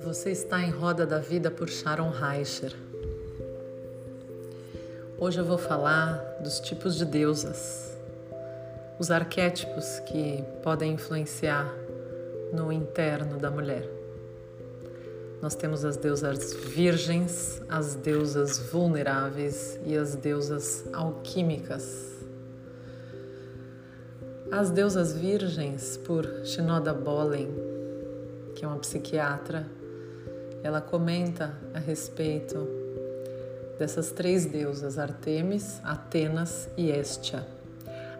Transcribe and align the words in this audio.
Você 0.00 0.30
está 0.30 0.60
em 0.60 0.70
Roda 0.70 1.06
da 1.06 1.18
Vida 1.18 1.50
por 1.50 1.68
Sharon 1.68 2.10
Reicher. 2.10 2.74
Hoje 5.18 5.38
eu 5.38 5.44
vou 5.44 5.56
falar 5.56 6.38
dos 6.42 6.60
tipos 6.60 6.96
de 6.96 7.04
deusas, 7.04 7.96
os 8.98 9.10
arquétipos 9.10 10.00
que 10.00 10.44
podem 10.62 10.92
influenciar 10.92 11.74
no 12.52 12.72
interno 12.72 13.38
da 13.38 13.50
mulher. 13.50 13.88
Nós 15.40 15.54
temos 15.54 15.84
as 15.84 15.96
deusas 15.96 16.52
virgens, 16.52 17.62
as 17.68 17.94
deusas 17.94 18.58
vulneráveis 18.58 19.80
e 19.86 19.96
as 19.96 20.14
deusas 20.14 20.84
alquímicas. 20.92 22.19
As 24.52 24.68
deusas 24.68 25.12
virgens, 25.12 25.96
por 25.96 26.26
Shinoda 26.44 26.92
Bolen, 26.92 27.48
que 28.56 28.64
é 28.64 28.68
uma 28.68 28.78
psiquiatra, 28.78 29.64
ela 30.64 30.80
comenta 30.80 31.54
a 31.72 31.78
respeito 31.78 32.66
dessas 33.78 34.10
três 34.10 34.46
deusas, 34.46 34.98
Artemis, 34.98 35.80
Atenas 35.84 36.68
e 36.76 36.90
Hestia. 36.90 37.46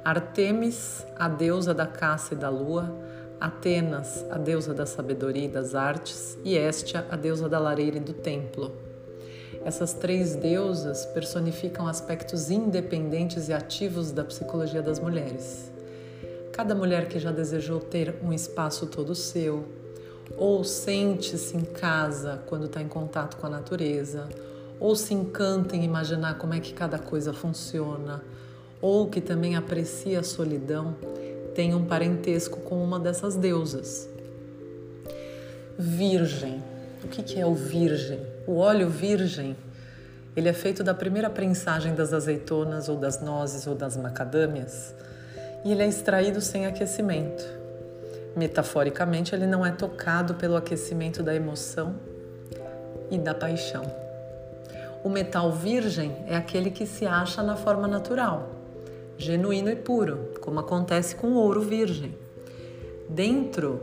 Artemis, 0.05 1.05
a 1.19 1.29
deusa 1.29 1.75
da 1.75 1.89
caça 1.89 2.35
e 2.35 2.37
da 2.37 2.49
lua, 2.49 2.97
Atenas, 3.41 4.25
a 4.31 4.39
deusa 4.39 4.73
da 4.73 4.87
sabedoria 4.87 5.47
e 5.47 5.49
das 5.49 5.75
artes, 5.75 6.39
e 6.45 6.57
Hestia, 6.57 7.05
a 7.11 7.17
deusa 7.17 7.49
da 7.49 7.59
lareira 7.59 7.97
e 7.97 8.01
do 8.01 8.13
templo. 8.13 8.71
Essas 9.65 9.93
três 9.95 10.37
deusas 10.37 11.05
personificam 11.07 11.89
aspectos 11.89 12.53
independentes 12.53 13.49
e 13.49 13.53
ativos 13.53 14.13
da 14.13 14.23
psicologia 14.23 14.81
das 14.81 15.01
mulheres. 15.01 15.71
Cada 16.53 16.75
mulher 16.75 17.09
que 17.09 17.19
já 17.19 17.31
desejou 17.31 17.81
ter 17.81 18.17
um 18.23 18.33
espaço 18.33 18.87
todo 18.87 19.15
seu, 19.15 19.65
ou 20.37 20.65
sente-se 20.65 21.57
em 21.57 21.65
casa 21.65 22.43
quando 22.47 22.67
está 22.67 22.83
em 22.83 22.89
contato 22.89 23.37
com 23.37 23.47
a 23.47 23.51
natureza, 23.51 24.29
ou 24.79 24.97
se 24.97 25.15
encanta 25.15 25.77
em 25.77 25.85
imaginar 25.85 26.39
como 26.39 26.55
é 26.55 26.61
que 26.61 26.73
cada 26.73 26.99
coisa 26.99 27.33
funciona, 27.33 28.23
ou 28.81 29.09
que 29.09 29.21
também 29.21 29.57
aprecia 29.57 30.21
a 30.21 30.23
solidão, 30.23 30.97
tem 31.55 31.75
um 31.75 31.85
parentesco 31.85 32.61
com 32.61 32.83
uma 32.83 32.99
dessas 32.99 33.37
deusas. 33.37 34.09
Virgem. 35.79 36.63
O 37.03 37.09
que 37.09 37.41
é 37.41 37.47
o 37.47 37.55
virgem? 37.55 38.21
O 38.47 38.57
óleo 38.57 38.89
virgem 38.89 39.57
ele 40.37 40.49
é 40.49 40.53
feito 40.53 40.85
da 40.85 40.95
primeira 40.95 41.29
prensagem 41.29 41.95
das 41.95 42.13
azeitonas 42.13 42.89
ou 42.89 42.97
das 42.97 43.21
nozes 43.21 43.67
ou 43.67 43.75
das 43.75 43.97
macadâmias 43.97 44.95
e 45.65 45.73
ele 45.73 45.83
é 45.83 45.87
extraído 45.87 46.41
sem 46.41 46.67
aquecimento. 46.67 47.45
Metaforicamente, 48.37 49.35
ele 49.35 49.47
não 49.47 49.65
é 49.65 49.73
tocado 49.73 50.35
pelo 50.35 50.57
aquecimento 50.57 51.23
da 51.23 51.35
emoção 51.35 51.97
e 53.11 53.19
da 53.19 53.35
paixão. 53.35 53.85
O 55.03 55.09
metal 55.09 55.51
virgem 55.51 56.17
é 56.27 56.37
aquele 56.37 56.71
que 56.71 56.87
se 56.87 57.07
acha 57.07 57.43
na 57.43 57.57
forma 57.57 57.89
natural, 57.89 58.51
genuíno 59.17 59.71
e 59.71 59.77
puro, 59.77 60.31
como 60.41 60.61
acontece 60.61 61.17
com 61.17 61.29
o 61.29 61.35
ouro 61.37 61.63
virgem. 61.63 62.15
Dentro 63.09 63.81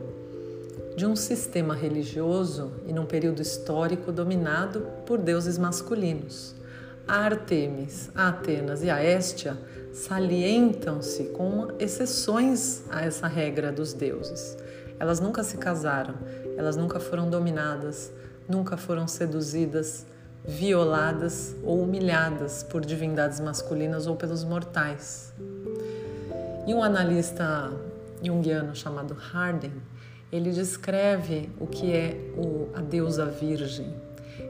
de 0.96 1.06
um 1.06 1.16
sistema 1.16 1.76
religioso 1.76 2.72
e 2.88 2.94
num 2.94 3.06
período 3.06 3.42
histórico 3.42 4.12
dominado 4.12 4.88
por 5.06 5.20
deuses 5.20 5.58
masculinos. 5.58 6.56
A 7.08 7.20
Artemis, 7.20 8.12
a 8.14 8.28
Atenas 8.28 8.84
e 8.84 8.90
a 8.90 9.02
Hestia 9.02 9.58
salientam-se 9.94 11.24
com 11.30 11.70
exceções 11.80 12.84
a 12.90 13.02
essa 13.02 13.28
regra 13.28 13.72
dos 13.72 13.94
deuses. 13.94 14.58
Elas 15.00 15.22
nunca 15.22 15.42
se 15.42 15.56
casaram, 15.56 16.16
elas 16.58 16.76
nunca 16.76 17.00
foram 17.00 17.30
dominadas, 17.30 18.12
nunca 18.50 18.76
foram 18.76 19.08
seduzidas, 19.08 20.06
violadas 20.44 21.56
ou 21.64 21.82
humilhadas 21.82 22.62
por 22.64 22.86
divindades 22.86 23.40
masculinas 23.40 24.06
ou 24.06 24.18
pelos 24.18 24.44
mortais. 24.44 25.34
E 26.68 26.74
um 26.74 26.84
analista 26.84 27.72
junguiano 28.22 28.76
chamado 28.76 29.14
Harden, 29.14 29.72
ele 30.30 30.52
descreve 30.52 31.50
o 31.58 31.68
que 31.68 31.94
é 31.94 32.18
a 32.74 32.82
deusa 32.82 33.28
virgem. 33.28 34.07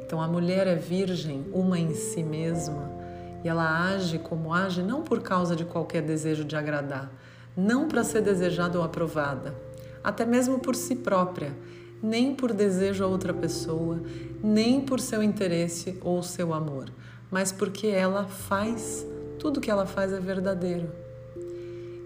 Então, 0.07 0.21
a 0.21 0.27
mulher 0.27 0.67
é 0.67 0.75
virgem, 0.75 1.45
uma 1.51 1.77
em 1.77 1.93
si 1.93 2.23
mesma, 2.23 2.89
e 3.43 3.49
ela 3.49 3.91
age 3.91 4.17
como 4.17 4.53
age 4.53 4.81
não 4.81 5.03
por 5.03 5.21
causa 5.21 5.53
de 5.53 5.65
qualquer 5.65 6.01
desejo 6.01 6.45
de 6.45 6.55
agradar, 6.55 7.11
não 7.57 7.89
para 7.89 8.05
ser 8.05 8.21
desejada 8.21 8.77
ou 8.77 8.85
aprovada, 8.85 9.53
até 10.01 10.25
mesmo 10.25 10.59
por 10.59 10.77
si 10.77 10.95
própria, 10.95 11.51
nem 12.01 12.33
por 12.33 12.53
desejo 12.53 13.03
a 13.03 13.07
outra 13.07 13.33
pessoa, 13.33 14.01
nem 14.41 14.79
por 14.79 15.01
seu 15.01 15.21
interesse 15.21 15.97
ou 15.99 16.23
seu 16.23 16.53
amor, 16.53 16.89
mas 17.29 17.51
porque 17.51 17.87
ela 17.87 18.23
faz, 18.23 19.05
tudo 19.37 19.59
que 19.59 19.69
ela 19.69 19.85
faz 19.85 20.13
é 20.13 20.21
verdadeiro. 20.21 20.89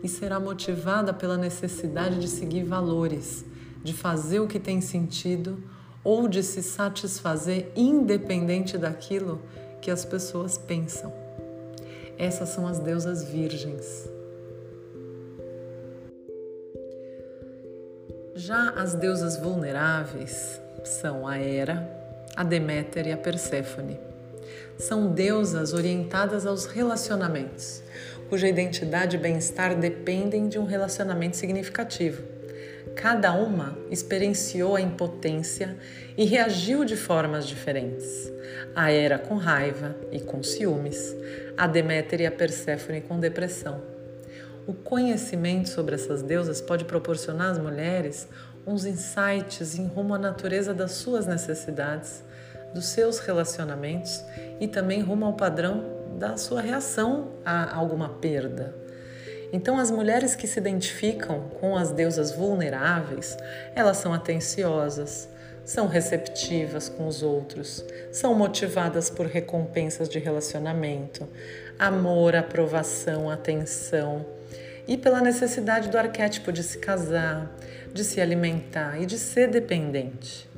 E 0.01 0.07
será 0.07 0.39
motivada 0.39 1.13
pela 1.13 1.37
necessidade 1.37 2.19
de 2.19 2.27
seguir 2.27 2.63
valores, 2.63 3.45
de 3.83 3.93
fazer 3.93 4.39
o 4.39 4.47
que 4.47 4.59
tem 4.59 4.81
sentido 4.81 5.59
ou 6.03 6.27
de 6.27 6.43
se 6.43 6.63
satisfazer 6.63 7.71
independente 7.75 8.77
daquilo 8.77 9.41
que 9.81 9.91
as 9.91 10.05
pessoas 10.05 10.57
pensam. 10.57 11.13
Essas 12.17 12.49
são 12.49 12.67
as 12.67 12.79
deusas 12.79 13.23
virgens. 13.23 14.09
Já 18.35 18.71
as 18.71 18.93
deusas 18.93 19.37
vulneráveis 19.37 20.59
são 20.83 21.27
a 21.27 21.37
Hera, 21.37 21.89
a 22.35 22.43
Deméter 22.43 23.07
e 23.07 23.11
a 23.11 23.17
Perséfone. 23.17 23.99
São 24.77 25.11
deusas 25.11 25.73
orientadas 25.73 26.45
aos 26.45 26.65
relacionamentos, 26.65 27.83
cuja 28.29 28.47
identidade 28.47 29.15
e 29.15 29.19
bem-estar 29.19 29.77
dependem 29.77 30.47
de 30.47 30.57
um 30.57 30.65
relacionamento 30.65 31.37
significativo. 31.37 32.23
Cada 32.95 33.33
uma 33.33 33.77
experienciou 33.89 34.75
a 34.75 34.81
impotência 34.81 35.77
e 36.17 36.25
reagiu 36.25 36.83
de 36.83 36.95
formas 36.95 37.47
diferentes. 37.47 38.31
A 38.75 38.91
Hera 38.91 39.17
com 39.17 39.35
raiva 39.35 39.95
e 40.11 40.19
com 40.19 40.43
ciúmes, 40.43 41.15
a 41.57 41.67
Deméter 41.67 42.21
e 42.21 42.25
a 42.25 42.31
Perséfone 42.31 43.01
com 43.01 43.19
depressão. 43.19 43.81
O 44.67 44.73
conhecimento 44.73 45.69
sobre 45.69 45.95
essas 45.95 46.21
deusas 46.21 46.61
pode 46.61 46.85
proporcionar 46.85 47.51
às 47.51 47.57
mulheres 47.57 48.27
uns 48.65 48.85
insights 48.85 49.77
em 49.77 49.87
rumo 49.87 50.13
à 50.13 50.19
natureza 50.19 50.73
das 50.73 50.91
suas 50.91 51.25
necessidades, 51.25 52.23
dos 52.73 52.85
seus 52.85 53.19
relacionamentos 53.19 54.23
e 54.59 54.67
também 54.67 55.01
rumo 55.01 55.25
ao 55.25 55.33
padrão 55.33 56.01
da 56.19 56.37
sua 56.37 56.61
reação 56.61 57.31
a 57.43 57.75
alguma 57.75 58.09
perda. 58.09 58.75
Então, 59.53 59.77
as 59.77 59.91
mulheres 59.91 60.35
que 60.35 60.47
se 60.47 60.59
identificam 60.59 61.49
com 61.59 61.75
as 61.75 61.91
deusas 61.91 62.31
vulneráveis, 62.31 63.37
elas 63.75 63.97
são 63.97 64.13
atenciosas, 64.13 65.27
são 65.65 65.87
receptivas 65.87 66.89
com 66.89 67.07
os 67.07 67.21
outros, 67.21 67.85
são 68.11 68.33
motivadas 68.33 69.09
por 69.09 69.25
recompensas 69.25 70.09
de 70.09 70.19
relacionamento, 70.19 71.27
amor, 71.77 72.35
aprovação, 72.35 73.29
atenção 73.29 74.25
e 74.87 74.97
pela 74.97 75.21
necessidade 75.21 75.89
do 75.89 75.97
arquétipo 75.97 76.51
de 76.51 76.63
se 76.63 76.77
casar, 76.77 77.51
de 77.93 78.03
se 78.03 78.19
alimentar 78.19 79.01
e 79.01 79.05
de 79.05 79.17
ser 79.17 79.49
dependente. 79.49 80.49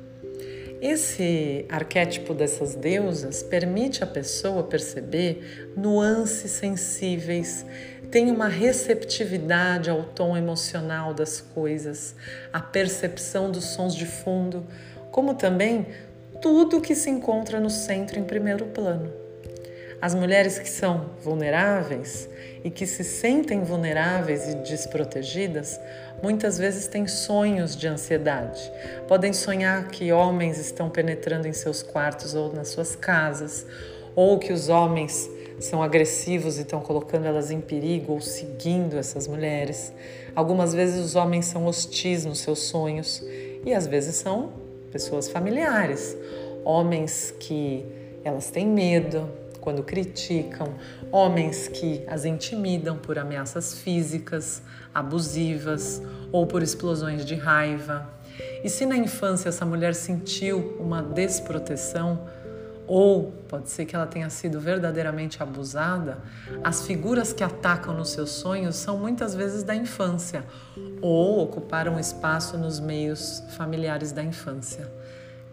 Esse 0.80 1.64
arquétipo 1.68 2.34
dessas 2.34 2.74
deusas 2.74 3.42
permite 3.42 4.04
à 4.04 4.06
pessoa 4.06 4.62
perceber 4.64 5.72
nuances 5.76 6.50
sensíveis, 6.50 7.64
tem 8.10 8.30
uma 8.30 8.48
receptividade 8.48 9.90
ao 9.90 10.02
tom 10.02 10.36
emocional 10.36 11.12
das 11.12 11.40
coisas, 11.40 12.14
a 12.52 12.60
percepção 12.60 13.50
dos 13.50 13.64
sons 13.64 13.94
de 13.94 14.06
fundo, 14.06 14.66
como 15.10 15.34
também 15.34 15.86
tudo 16.40 16.80
que 16.80 16.94
se 16.94 17.08
encontra 17.10 17.60
no 17.60 17.70
centro 17.70 18.18
em 18.18 18.24
primeiro 18.24 18.66
plano. 18.66 19.12
As 20.00 20.14
mulheres 20.14 20.58
que 20.58 20.68
são 20.68 21.12
vulneráveis 21.22 22.28
e 22.62 22.70
que 22.70 22.86
se 22.86 23.02
sentem 23.02 23.62
vulneráveis 23.62 24.48
e 24.48 24.56
desprotegidas 24.56 25.80
muitas 26.22 26.58
vezes 26.58 26.86
têm 26.86 27.06
sonhos 27.06 27.74
de 27.74 27.88
ansiedade. 27.88 28.60
Podem 29.08 29.32
sonhar 29.32 29.88
que 29.88 30.12
homens 30.12 30.58
estão 30.58 30.90
penetrando 30.90 31.48
em 31.48 31.52
seus 31.54 31.82
quartos 31.82 32.34
ou 32.34 32.52
nas 32.52 32.68
suas 32.68 32.94
casas, 32.94 33.66
ou 34.14 34.38
que 34.38 34.52
os 34.52 34.68
homens 34.68 35.30
são 35.58 35.82
agressivos 35.82 36.58
e 36.58 36.62
estão 36.62 36.80
colocando 36.80 37.26
elas 37.26 37.50
em 37.50 37.60
perigo 37.60 38.12
ou 38.12 38.20
seguindo 38.20 38.96
essas 38.96 39.26
mulheres. 39.26 39.92
Algumas 40.34 40.74
vezes 40.74 41.04
os 41.04 41.14
homens 41.14 41.46
são 41.46 41.66
hostis 41.66 42.24
nos 42.24 42.40
seus 42.40 42.60
sonhos 42.60 43.22
e 43.64 43.72
às 43.72 43.86
vezes 43.86 44.16
são 44.16 44.52
pessoas 44.90 45.28
familiares, 45.28 46.16
homens 46.64 47.34
que 47.38 47.84
elas 48.24 48.50
têm 48.50 48.66
medo, 48.66 49.28
quando 49.64 49.82
criticam, 49.82 50.74
homens 51.10 51.68
que 51.68 52.04
as 52.06 52.26
intimidam 52.26 52.98
por 52.98 53.18
ameaças 53.18 53.78
físicas, 53.78 54.62
abusivas 54.94 56.02
ou 56.30 56.46
por 56.46 56.62
explosões 56.62 57.24
de 57.24 57.34
raiva. 57.34 58.06
E 58.62 58.68
se 58.68 58.84
na 58.84 58.96
infância 58.96 59.48
essa 59.48 59.64
mulher 59.64 59.94
sentiu 59.94 60.76
uma 60.78 61.02
desproteção, 61.02 62.28
ou 62.86 63.32
pode 63.48 63.70
ser 63.70 63.86
que 63.86 63.96
ela 63.96 64.06
tenha 64.06 64.28
sido 64.28 64.60
verdadeiramente 64.60 65.42
abusada, 65.42 66.18
as 66.62 66.86
figuras 66.86 67.32
que 67.32 67.42
atacam 67.42 67.94
nos 67.94 68.10
seus 68.10 68.30
sonhos 68.30 68.76
são 68.76 68.98
muitas 68.98 69.34
vezes 69.34 69.62
da 69.62 69.74
infância 69.74 70.44
ou 71.00 71.42
ocuparam 71.42 71.98
espaço 71.98 72.58
nos 72.58 72.80
meios 72.80 73.42
familiares 73.56 74.12
da 74.12 74.22
infância. 74.22 74.90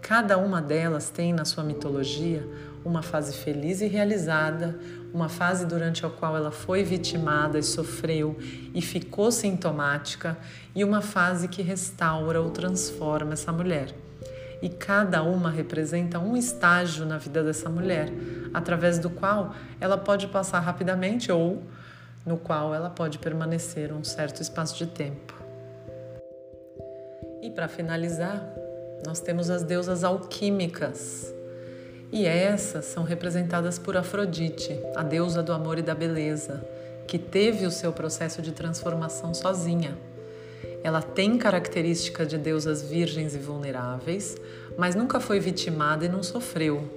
Cada 0.01 0.37
uma 0.37 0.61
delas 0.61 1.09
tem 1.09 1.31
na 1.31 1.45
sua 1.45 1.63
mitologia 1.63 2.45
uma 2.83 3.03
fase 3.03 3.37
feliz 3.37 3.81
e 3.81 3.87
realizada, 3.87 4.77
uma 5.13 5.29
fase 5.29 5.65
durante 5.65 6.05
a 6.05 6.09
qual 6.09 6.35
ela 6.35 6.51
foi 6.51 6.83
vitimada 6.83 7.59
e 7.59 7.63
sofreu 7.63 8.35
e 8.73 8.81
ficou 8.81 9.31
sintomática, 9.31 10.37
e 10.73 10.83
uma 10.83 11.01
fase 11.01 11.47
que 11.47 11.61
restaura 11.61 12.41
ou 12.41 12.49
transforma 12.49 13.33
essa 13.33 13.51
mulher. 13.51 13.93
E 14.61 14.69
cada 14.69 15.23
uma 15.23 15.49
representa 15.49 16.19
um 16.19 16.37
estágio 16.37 17.05
na 17.05 17.17
vida 17.17 17.43
dessa 17.43 17.69
mulher, 17.69 18.09
através 18.53 18.99
do 18.99 19.09
qual 19.09 19.55
ela 19.79 19.97
pode 19.97 20.27
passar 20.27 20.59
rapidamente 20.59 21.31
ou 21.31 21.63
no 22.25 22.37
qual 22.37 22.73
ela 22.73 22.89
pode 22.89 23.17
permanecer 23.17 23.91
um 23.91 24.03
certo 24.03 24.41
espaço 24.41 24.77
de 24.77 24.85
tempo. 24.85 25.33
E 27.41 27.49
para 27.49 27.67
finalizar, 27.67 28.45
nós 29.05 29.19
temos 29.19 29.49
as 29.49 29.63
deusas 29.63 30.03
alquímicas. 30.03 31.33
E 32.11 32.25
essas 32.25 32.85
são 32.85 33.03
representadas 33.03 33.79
por 33.79 33.97
Afrodite, 33.97 34.79
a 34.95 35.01
deusa 35.01 35.41
do 35.41 35.53
amor 35.53 35.79
e 35.79 35.81
da 35.81 35.95
beleza, 35.95 36.63
que 37.07 37.17
teve 37.17 37.65
o 37.65 37.71
seu 37.71 37.91
processo 37.91 38.41
de 38.41 38.51
transformação 38.51 39.33
sozinha. 39.33 39.97
Ela 40.83 41.01
tem 41.01 41.37
característica 41.37 42.25
de 42.25 42.37
deusas 42.37 42.81
virgens 42.81 43.35
e 43.35 43.37
vulneráveis, 43.37 44.35
mas 44.77 44.95
nunca 44.95 45.19
foi 45.19 45.39
vitimada 45.39 46.05
e 46.05 46.09
não 46.09 46.23
sofreu. 46.23 46.89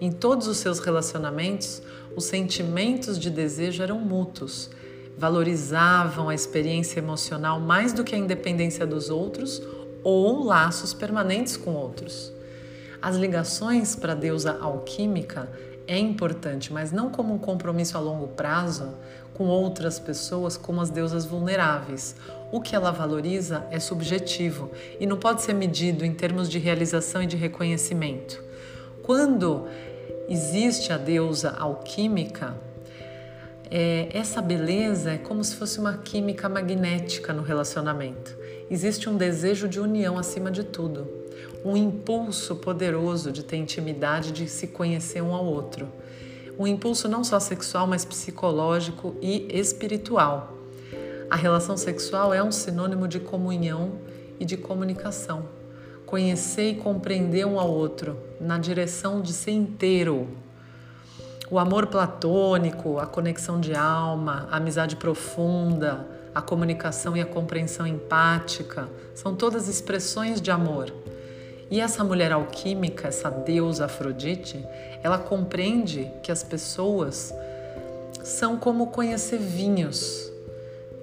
Em 0.00 0.10
todos 0.10 0.48
os 0.48 0.58
seus 0.58 0.80
relacionamentos, 0.80 1.82
os 2.16 2.24
sentimentos 2.24 3.18
de 3.18 3.30
desejo 3.30 3.82
eram 3.82 3.98
mútuos, 4.00 4.68
valorizavam 5.16 6.28
a 6.28 6.34
experiência 6.34 6.98
emocional 6.98 7.60
mais 7.60 7.92
do 7.92 8.04
que 8.04 8.14
a 8.14 8.18
independência 8.18 8.86
dos 8.86 9.08
outros 9.08 9.62
ou 10.02 10.44
laços 10.44 10.92
permanentes 10.92 11.56
com 11.56 11.74
outros. 11.74 12.32
As 13.00 13.16
ligações 13.16 13.96
para 13.96 14.12
a 14.12 14.16
deusa 14.16 14.58
alquímica 14.60 15.50
é 15.86 15.98
importante, 15.98 16.72
mas 16.72 16.92
não 16.92 17.10
como 17.10 17.34
um 17.34 17.38
compromisso 17.38 17.96
a 17.96 18.00
longo 18.00 18.28
prazo 18.28 18.94
com 19.34 19.44
outras 19.44 19.98
pessoas 19.98 20.56
como 20.56 20.80
as 20.80 20.90
deusas 20.90 21.24
vulneráveis. 21.24 22.14
O 22.50 22.60
que 22.60 22.76
ela 22.76 22.90
valoriza 22.90 23.66
é 23.70 23.80
subjetivo 23.80 24.70
e 25.00 25.06
não 25.06 25.16
pode 25.16 25.42
ser 25.42 25.54
medido 25.54 26.04
em 26.04 26.12
termos 26.12 26.48
de 26.48 26.58
realização 26.58 27.22
e 27.22 27.26
de 27.26 27.36
reconhecimento. 27.36 28.42
Quando 29.02 29.66
existe 30.28 30.92
a 30.92 30.98
deusa 30.98 31.56
alquímica, 31.58 32.54
é, 33.70 34.08
essa 34.12 34.42
beleza 34.42 35.12
é 35.12 35.18
como 35.18 35.42
se 35.42 35.56
fosse 35.56 35.80
uma 35.80 35.96
química 35.98 36.48
magnética 36.48 37.32
no 37.32 37.42
relacionamento. 37.42 38.36
Existe 38.70 39.08
um 39.08 39.16
desejo 39.16 39.66
de 39.66 39.80
união 39.80 40.18
acima 40.18 40.50
de 40.50 40.62
tudo, 40.62 41.21
um 41.64 41.76
impulso 41.76 42.56
poderoso 42.56 43.30
de 43.30 43.42
ter 43.42 43.56
intimidade, 43.56 44.32
de 44.32 44.48
se 44.48 44.66
conhecer 44.66 45.22
um 45.22 45.34
ao 45.34 45.44
outro. 45.44 45.88
Um 46.58 46.66
impulso 46.66 47.08
não 47.08 47.24
só 47.24 47.40
sexual, 47.40 47.86
mas 47.86 48.04
psicológico 48.04 49.16
e 49.20 49.46
espiritual. 49.50 50.56
A 51.30 51.36
relação 51.36 51.76
sexual 51.76 52.34
é 52.34 52.42
um 52.42 52.52
sinônimo 52.52 53.08
de 53.08 53.18
comunhão 53.20 53.92
e 54.38 54.44
de 54.44 54.56
comunicação. 54.56 55.48
Conhecer 56.04 56.70
e 56.70 56.74
compreender 56.74 57.46
um 57.46 57.58
ao 57.58 57.70
outro 57.70 58.18
na 58.40 58.58
direção 58.58 59.22
de 59.22 59.32
ser 59.32 59.52
inteiro, 59.52 60.28
o 61.52 61.58
amor 61.58 61.86
platônico, 61.88 62.98
a 62.98 63.04
conexão 63.04 63.60
de 63.60 63.74
alma, 63.74 64.48
a 64.50 64.56
amizade 64.56 64.96
profunda, 64.96 66.08
a 66.34 66.40
comunicação 66.40 67.14
e 67.14 67.20
a 67.20 67.26
compreensão 67.26 67.86
empática 67.86 68.88
são 69.14 69.34
todas 69.34 69.68
expressões 69.68 70.40
de 70.40 70.50
amor. 70.50 70.90
E 71.72 71.80
essa 71.80 72.04
mulher 72.04 72.32
alquímica, 72.32 73.08
essa 73.08 73.30
deusa 73.30 73.86
Afrodite, 73.86 74.62
ela 75.02 75.16
compreende 75.16 76.12
que 76.22 76.30
as 76.30 76.42
pessoas 76.42 77.34
são 78.22 78.58
como 78.58 78.88
conhecer 78.88 79.38
vinhos 79.38 80.30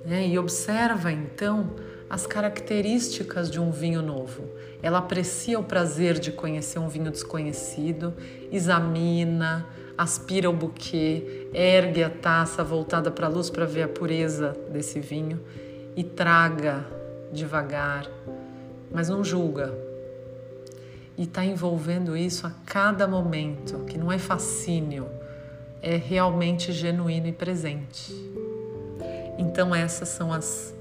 né? 0.06 0.28
e 0.28 0.38
observa 0.38 1.12
então 1.12 1.72
as 2.08 2.28
características 2.28 3.50
de 3.50 3.60
um 3.60 3.72
vinho 3.72 4.04
novo. 4.04 4.44
Ela 4.84 5.00
aprecia 5.00 5.60
o 5.60 5.64
prazer 5.64 6.20
de 6.20 6.32
conhecer 6.32 6.78
um 6.78 6.88
vinho 6.88 7.10
desconhecido, 7.10 8.14
examina, 8.52 9.66
aspira 9.98 10.52
o 10.52 10.54
buquê, 10.54 11.50
ergue 11.52 12.04
a 12.04 12.12
taça 12.12 12.64
voltada 12.64 13.10
para 13.10 13.26
a 13.26 13.30
luz 13.30 13.50
para 13.50 13.66
ver 13.66 13.82
a 13.82 13.88
pureza 13.88 14.56
desse 14.72 15.00
vinho 15.00 15.40
e 15.96 16.04
traga 16.04 16.86
devagar, 17.34 18.06
mas 18.92 19.10
não 19.10 19.24
julga. 19.24 19.89
E 21.20 21.24
está 21.24 21.44
envolvendo 21.44 22.16
isso 22.16 22.48
a 22.48 22.52
cada 22.66 23.06
momento, 23.06 23.80
que 23.80 23.98
não 23.98 24.10
é 24.10 24.18
fascínio, 24.18 25.06
é 25.82 25.98
realmente 25.98 26.72
genuíno 26.72 27.28
e 27.28 27.34
presente. 27.34 28.16
Então, 29.38 29.76
essas 29.76 30.08
são 30.08 30.32
as 30.32 30.74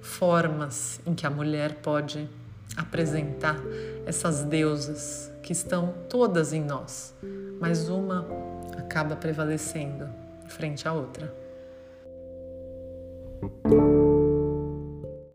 formas 0.00 0.98
em 1.06 1.12
que 1.12 1.26
a 1.26 1.30
mulher 1.30 1.74
pode 1.82 2.26
apresentar 2.74 3.60
essas 4.06 4.44
deusas 4.44 5.30
que 5.42 5.52
estão 5.52 5.92
todas 6.08 6.54
em 6.54 6.64
nós, 6.64 7.14
mas 7.60 7.90
uma 7.90 8.26
acaba 8.78 9.14
prevalecendo 9.14 10.08
frente 10.48 10.88
à 10.88 10.94
outra. 10.94 11.30